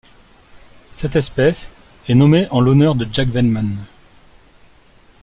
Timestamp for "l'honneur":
2.59-2.95